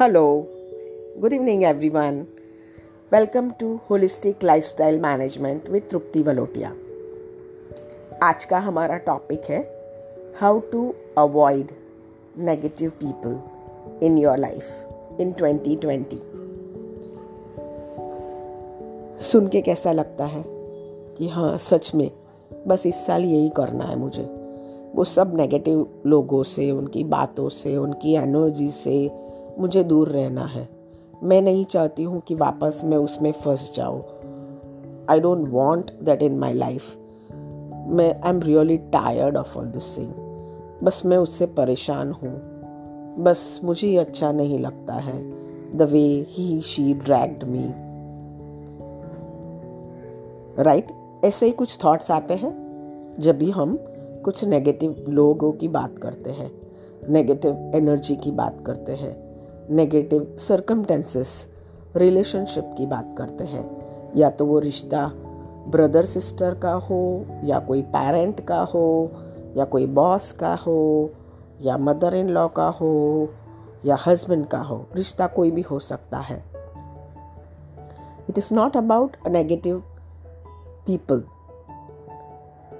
Hello, 0.00 0.48
good 1.20 1.34
evening 1.34 1.66
everyone. 1.66 2.26
Welcome 3.10 3.52
to 3.58 3.82
Holistic 3.88 4.42
Lifestyle 4.42 4.98
Management 4.98 5.68
with 5.68 5.90
Trupti 5.90 6.22
Valotia. 6.22 6.70
आज 8.22 8.44
का 8.44 8.58
हमारा 8.58 8.96
topic 8.96 9.40
है 9.50 9.58
how 10.40 10.60
to 10.60 10.94
avoid 11.18 11.66
negative 12.38 12.90
people 13.02 13.38
in 14.02 14.18
your 14.18 14.38
life 14.38 14.64
in 15.20 15.32
2020 15.32 16.18
सुन 19.22 19.48
के 19.48 19.60
कैसा 19.60 19.92
लगता 19.92 20.26
है 20.26 20.44
कि 21.18 21.28
हाँ 21.28 21.58
सच 21.58 21.94
में 21.94 22.10
बस 22.66 22.86
इस 22.86 23.06
साल 23.06 23.24
यही 23.24 23.48
करना 23.48 23.84
है 23.84 23.98
मुझे 23.98 24.28
वो 24.94 25.04
सब 25.04 25.36
नेगेटिव 25.36 26.02
लोगों 26.06 26.42
से 26.42 26.70
उनकी 26.70 27.04
बातों 27.04 27.48
से 27.48 27.76
उनकी 27.76 28.14
एनर्जी 28.14 28.70
से 28.70 29.29
मुझे 29.58 29.84
दूर 29.84 30.08
रहना 30.08 30.44
है। 30.44 30.68
मैं 31.22 31.42
नहीं 31.42 31.64
चाहती 31.64 32.02
हूँ 32.02 32.20
कि 32.20 32.34
वापस 32.34 32.80
मैं 32.84 32.96
उसमें 32.96 33.32
फंस 33.32 33.72
जाऊँ। 33.76 34.02
I 35.10 35.20
don't 35.20 35.48
want 35.48 35.90
that 36.02 36.22
in 36.22 36.38
my 36.38 36.52
life 36.52 36.96
मैं 37.86 38.20
I 38.20 38.30
am 38.30 38.40
really 38.40 38.76
tired 38.78 39.36
of 39.36 39.58
all 39.58 39.66
this 39.66 39.98
thing 39.98 40.12
बस 40.82 41.02
मैं 41.06 41.16
उससे 41.16 41.46
परेशान 41.46 42.12
हूँ। 42.12 42.50
बस 43.18 43.60
मुझे 43.64 43.88
ये 43.88 43.96
अच्छा 43.96 44.32
नहीं 44.32 44.58
लगता 44.58 44.94
है। 44.94 45.40
The 45.76 45.82
way 45.82 46.26
he 46.28 46.60
she 46.60 46.94
dragged 46.94 47.44
me 47.44 47.70
right 50.62 50.86
ऐसे 51.24 51.46
ही 51.46 51.52
कुछ 51.52 51.84
थॉट्स 51.84 52.10
आते 52.10 52.34
हैं? 52.34 52.70
जब 53.18 53.38
भी 53.38 53.50
हम 53.50 53.78
कुछ 54.24 54.44
नेगेटिव 54.44 55.04
लोगों 55.08 55.52
की 55.52 55.68
बात 55.68 55.98
करते 55.98 56.30
हैं 56.30 56.50
नेगेटिव 57.08 57.72
एनर्जी 57.74 58.16
की 58.16 58.30
बात 58.30 58.62
करते 58.66 58.92
हैं 58.92 59.29
नेगेटिव 59.70 60.36
सरकमटेंसेस 60.38 61.48
रिलेशनशिप 61.96 62.74
की 62.78 62.86
बात 62.86 63.14
करते 63.18 63.44
हैं। 63.44 63.90
या 64.16 64.30
तो 64.30 64.46
वो 64.46 64.58
रिश्ता 64.58 65.12
ब्रदर 65.68 66.04
सिस्टर 66.04 66.54
का 66.54 66.72
हो, 66.72 67.26
या 67.44 67.58
कोई 67.58 67.82
पेरेंट 67.82 68.46
का 68.46 68.60
हो, 68.60 69.10
या 69.56 69.64
कोई 69.64 69.86
बॉस 69.86 70.32
का 70.32 70.54
हो, 70.54 71.10
या 71.60 71.76
मदर 71.76 72.14
इन 72.14 72.28
लॉ 72.28 72.48
का 72.48 72.68
हो, 72.68 73.28
या 73.84 73.96
हस्बैंड 74.06 74.46
का 74.46 74.58
हो, 74.58 74.86
रिश्ता 74.96 75.26
कोई 75.26 75.50
भी 75.50 75.60
हो 75.60 75.78
सकता 75.78 76.18
है। 76.18 76.44
It 78.30 78.38
is 78.38 78.54
not 78.54 78.76
about 78.76 79.16
a 79.26 79.28
negative 79.28 79.82
people 80.86 81.24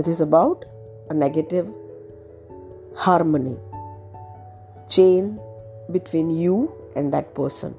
it 0.00 0.08
is 0.08 0.22
about 0.22 0.64
a 1.10 1.12
negative 1.12 1.74
harmony 2.98 3.58
chain 4.90 5.38
between 5.90 6.30
you 6.30 6.68
and 6.96 7.10
that 7.12 7.26
person 7.26 7.74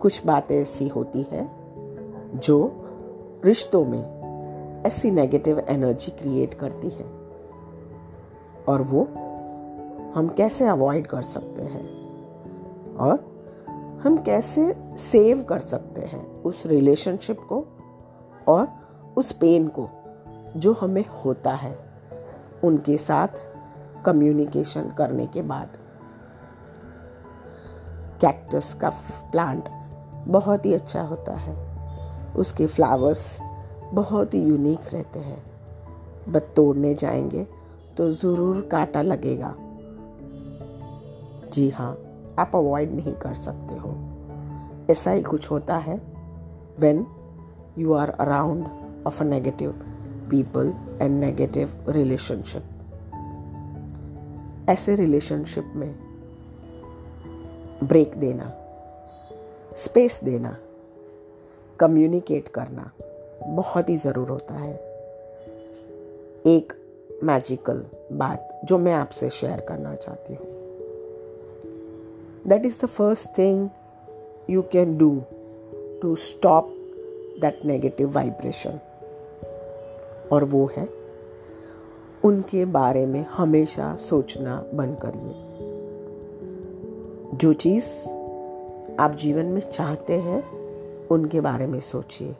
कुछ 0.00 0.26
बातें 0.26 0.60
ऐसी 0.60 0.88
होती 0.88 1.22
है 1.22 1.50
जो 2.34 2.84
रिश्तों 3.44 3.84
में 3.84 4.14
ऐसी 4.86 5.10
नेगेटिव 5.10 5.58
एनर्जी 5.58 6.10
क्रिएट 6.10 6.54
करती 6.54 6.88
है 6.88 7.04
और 8.68 8.82
वो 8.82 9.04
हम 10.14 10.34
कैसे 10.36 10.64
अवॉइड 10.66 11.06
कर 11.06 11.22
सकते 11.22 11.62
हैं 11.62 11.86
और 12.96 13.34
हम 14.02 14.16
कैसे 14.16 14.76
सेव 14.96 15.42
कर 15.42 15.60
सकते 15.60 16.00
हैं 16.00 16.42
उस 16.42 16.66
रिलेशनशिप 16.66 17.40
को 17.40 17.66
और 18.48 18.68
उस 19.16 19.32
पेन 19.32 19.68
को 19.68 19.88
जो 20.56 20.72
हमें 20.72 21.04
होता 21.24 21.54
है 21.54 21.78
उनके 22.64 22.98
साथ 22.98 23.28
कम्युनिकेशन 24.04 24.92
करने 24.98 25.26
के 25.26 25.42
बाद। 25.42 25.68
कैक्टस 28.24 28.74
का 28.74 28.88
प्लांट 29.32 29.64
बहुत 30.28 30.66
ही 30.66 30.74
अच्छा 30.74 31.02
होता 31.02 31.34
है। 31.36 31.56
उसके 32.36 32.66
फ्लावर्स 32.66 33.40
बहुत 33.94 34.34
ही 34.34 34.42
यूनिक 34.42 34.78
रहते 34.92 35.18
हैं। 35.18 35.42
बट 36.28 36.42
तोड़ने 36.42 36.94
जाएँगे 36.94 37.46
तो 37.96 38.10
ज़रूर 38.10 38.68
कांटा 38.72 39.02
लगेगा। 39.02 39.54
जी 41.52 41.70
हाँ 41.70 41.98
आप 42.38 42.52
अवॉइड 42.54 42.94
नहीं 42.94 43.14
कर 43.14 43.34
सकते 43.34 43.74
हो। 43.74 43.94
ऐसा 44.90 45.10
ही 45.10 45.22
कुछ 45.22 45.50
होता 45.50 45.76
है 45.76 46.00
when 46.80 47.06
you 47.78 47.92
are 47.92 48.10
around 48.10 48.66
of 49.06 49.22
a 49.22 49.26
negative 49.26 49.70
people 50.30 50.74
and 51.02 51.20
negative 51.20 51.84
relationship 51.88 52.64
ऐसे 54.68 54.94
रिलेशनशिप 54.94 55.72
में 55.76 56.03
ब्रेक 57.88 58.14
देना 58.16 58.52
स्पेस 59.76 60.20
देना 60.24 60.56
कम्युनिकेट 61.78 62.48
करना 62.48 62.90
बहुत 63.46 63.88
ही 63.88 63.96
ज़रूर 63.96 64.28
होता 64.28 64.54
है। 64.54 64.74
एक 66.46 66.72
मैजिकल 67.24 67.84
बात 68.12 68.60
जो 68.64 68.78
मैं 68.78 68.94
आपसे 68.94 69.30
शेयर 69.30 69.60
करना 69.60 69.94
चाहती 69.94 70.34
हूँ। 70.34 70.46
That 72.48 72.66
is 72.66 72.80
the 72.82 72.88
first 72.88 73.38
thing 73.38 73.68
you 74.50 74.62
can 74.72 74.96
do 74.98 75.10
to 76.02 76.14
stop 76.16 76.68
that 77.40 77.64
negative 77.64 78.10
vibration 78.12 78.80
और 80.32 80.44
वो 80.44 80.70
है, 80.76 80.88
उनके 82.24 82.64
बारे 82.64 83.06
में 83.06 83.24
हमेशा 83.30 83.94
सोचना 83.96 84.64
बंद 84.74 84.96
करिए। 85.04 85.63
जो 87.34 87.52
चीज़ 87.52 87.84
आप 89.00 89.16
जीवन 89.18 89.46
में 89.46 89.60
चाहते 89.60 90.12
हैं, 90.12 90.44
उनके 91.10 91.40
बारे 91.40 91.66
में 91.66 91.80
सोचिए। 91.80 92.36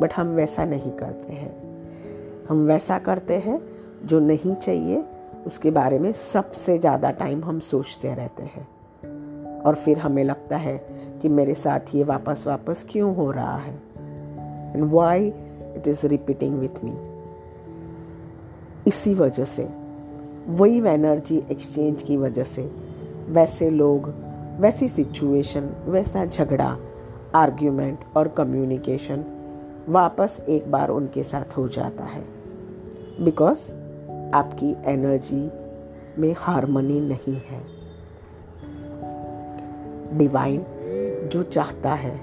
बट 0.00 0.12
हम 0.16 0.26
वैसा 0.26 0.64
नहीं 0.64 0.90
करते 0.90 1.32
हैं। 1.32 1.84
हम 2.48 2.66
वैसा 2.66 2.98
करते 2.98 3.34
हैं 3.34 3.60
जो 4.04 4.20
नहीं 4.20 4.54
चाहिए, 4.54 5.04
उसके 5.46 5.70
बारे 5.70 5.98
में 5.98 6.12
सबसे 6.12 6.78
ज़्यादा 6.78 7.10
टाइम 7.10 7.44
हम 7.44 7.60
सोचते 7.60 8.14
रहते 8.14 8.42
हैं। 8.42 8.68
और 9.60 9.74
फिर 9.74 9.98
हमें 9.98 10.24
लगता 10.24 10.56
है 10.56 10.78
कि 11.22 11.28
मेरे 11.28 11.54
साथ 11.54 11.80
ये 11.94 12.04
वापस 12.04 12.44
वापस 12.46 12.86
क्यों 12.90 13.16
हो 13.16 13.30
रहा 13.30 13.56
है? 13.56 13.74
And 14.74 14.92
why 14.92 15.28
it 15.76 15.88
is 15.88 16.06
repeating 16.06 16.58
with 16.58 16.84
me 16.84 16.96
इसी 18.86 19.14
वजह 19.14 19.44
से, 19.44 19.68
वही 20.48 20.78
एनर्जी 20.78 21.42
एक्सचेंज 21.50 22.02
की 22.02 22.16
वजह 22.16 22.44
से 22.44 22.91
वैसे 23.28 23.70
लोग 23.70 24.14
वैसी 24.60 24.88
सिचुएशन 24.88 25.70
वैसा 25.84 26.24
झगड़ा 26.24 26.78
आर्ग्यूमेंट 27.34 27.98
और 28.16 28.28
कम्युनिकेशन 28.28 29.24
वापस 29.88 30.44
एक 30.48 30.70
बार 30.70 30.88
उनके 30.88 31.22
साथ 31.22 31.56
हो 31.56 31.68
जाता 31.68 32.04
है। 32.04 32.24
बिकॉज़ 33.20 33.72
आपकी 34.34 34.76
एनर्जी 34.84 35.50
में 36.18 36.34
हारमोनी 36.38 37.00
नहीं 37.00 37.34
है। 37.34 37.82
डिवाइन 40.18 40.66
जो 41.32 41.42
चाहता 41.42 41.94
है 41.94 42.20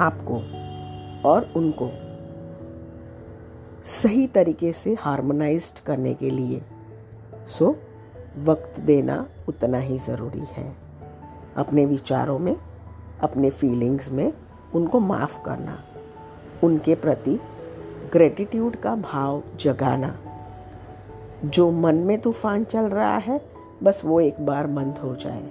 आपको 0.00 0.36
और 1.28 1.52
उनको 1.56 1.90
सही 3.84 4.26
तरीके 4.26 4.72
से 4.72 4.96
हार्मोनाइज्ड 5.00 5.78
करने 5.78 6.14
के 6.14 6.30
लिए। 6.30 6.62
सो 7.46 7.64
so, 7.64 7.74
वक्त 8.38 8.80
देना 8.80 9.26
उतना 9.48 9.78
ही 9.78 9.98
ज़रूरी 9.98 10.44
है। 10.52 10.76
अपने 11.56 11.86
विचारों 11.86 12.38
में, 12.38 12.56
अपने 13.22 13.50
फीलिंग्स 13.50 14.12
में 14.12 14.32
उनको 14.74 15.00
माफ़ 15.00 15.42
करना, 15.42 15.84
उनके 16.64 16.94
प्रति 16.94 17.40
ग्रेटिट्यूड 18.12 18.76
का 18.76 18.94
भाव 18.94 19.42
जगाना। 19.60 20.16
जो 21.44 21.70
मन 21.70 21.94
में 21.94 22.20
तूफ़ान 22.20 22.62
चल 22.62 22.82
रहा 22.82 23.16
है, 23.16 23.40
बस 23.82 24.02
वो 24.04 24.20
एक 24.20 24.46
बार 24.46 24.66
बंद 24.66 24.98
हो 24.98 25.16
जाए। 25.16 25.50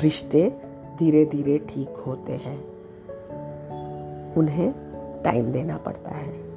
रिश्ते 0.00 0.60
धीरे 0.98 1.24
धीरे 1.24 1.58
ठीक 1.58 1.88
होते 1.88 2.32
हैं। 2.32 2.64
उन्हें 4.34 4.74
टाइम 5.24 5.52
देना 5.52 5.76
पड़ता 5.76 6.10
है। 6.10 6.48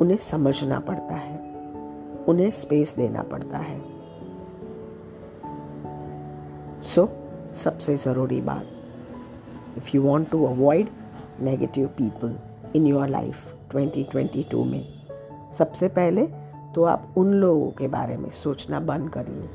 उन्हें 0.00 0.16
समझना 0.16 0.80
पड़ता 0.80 1.14
है। 1.14 1.38
उन्हें 2.28 2.50
स्पेस 2.50 2.94
देना 2.96 3.22
पड़ता 3.22 3.58
है। 3.58 3.95
सो 6.86 7.08
सबसे 7.54 7.96
ज़रूरी 7.96 8.40
बात 8.40 9.76
if 9.78 9.90
you 9.94 10.02
want 10.02 10.30
to 10.30 10.44
avoid 10.46 10.88
negative 11.42 11.86
people 11.98 12.36
in 12.76 12.86
your 12.86 13.08
life 13.08 13.54
2022 13.74 14.64
में, 14.66 14.84
सबसे 15.58 15.88
पहले 15.88 16.26
तो 16.74 16.84
आप 16.84 17.14
उन 17.16 17.32
लोगों 17.32 17.70
के 17.70 17.88
बारे 17.88 18.16
में 18.16 18.30
सोचना 18.42 18.80
बंद 18.80 19.10
करिए 19.10 19.48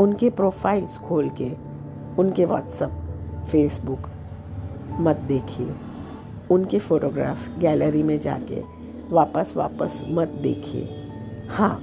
उनके 0.00 0.30
प्रोफाइल्स 0.30 0.98
खोल 0.98 1.30
के, 1.40 1.50
उनके 2.18 2.44
व्हाट्सअप 2.44 3.44
फेसबुक 3.50 4.08
मत 5.00 5.16
देखिए। 5.28 5.74
उनके 6.50 6.78
फ़ोटोग्राफ 6.78 7.48
गैलरी 7.58 8.02
में 8.02 8.18
जाके 8.20 8.62
वापस 9.10 9.52
वापस 9.56 10.02
मत 10.08 10.28
देखिए। 10.42 10.88
हाँ 11.50 11.76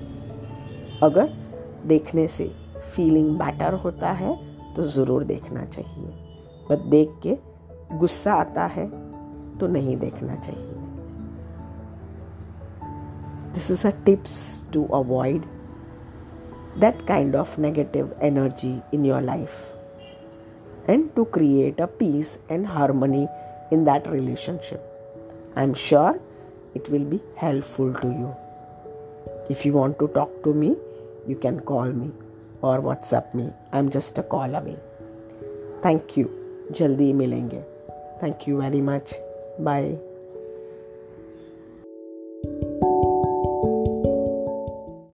अगर 1.03 1.33
देखने 1.85 2.27
से 2.27 2.51
फीलिंग 2.95 3.37
बेटर 3.39 3.73
होता 3.73 4.11
है 4.11 4.48
तो 4.75 4.83
ज़रूर 4.83 5.23
देखना 5.23 5.65
चाहिए। 5.65 6.07
बट 6.69 6.79
देख 6.89 7.09
के 7.25 7.37
गुस्सा 7.97 8.33
आता 8.33 8.65
है 8.65 8.87
तो 9.57 9.67
नहीं 9.67 9.97
देखना 9.97 10.35
चाहिए। 10.35 10.73
This 13.53 13.71
is 13.71 13.87
a 13.87 13.91
tips 14.05 14.45
to 14.73 14.85
avoid 14.93 15.45
that 16.79 17.05
kind 17.07 17.35
of 17.35 17.59
negative 17.61 18.15
energy 18.21 18.79
in 18.93 19.05
your 19.05 19.21
life 19.21 20.89
and 20.89 21.09
to 21.15 21.23
create 21.23 21.81
a 21.81 21.85
peace 21.99 22.39
and 22.51 22.65
harmony 22.67 23.27
in 23.73 23.83
that 23.85 24.07
relationship 24.07 25.55
I 25.57 25.63
am 25.63 25.73
sure 25.73 26.19
it 26.77 26.89
will 26.93 27.05
be 27.11 27.17
helpful 27.35 27.93
to 27.93 28.07
you. 28.07 28.27
If 29.49 29.65
you 29.65 29.73
want 29.73 29.97
to 29.99 30.07
talk 30.09 30.33
to 30.43 30.51
me, 30.53 30.75
you 31.27 31.35
can 31.35 31.59
call 31.71 31.91
me. 31.91 32.11
और 32.63 32.79
WhatsApp 32.79 33.31
में 33.35 33.53
I 33.73 33.79
am 33.79 33.89
just 33.89 34.19
a 34.19 34.21
call 34.21 34.53
away 34.53 34.77
thank 35.85 36.17
you 36.17 36.25
जल्दी 36.71 37.13
मिलेंगे. 37.13 37.61
Thank 38.23 38.47
you 38.47 38.61
very 38.61 38.81
much 38.81 39.15
bye 39.61 39.97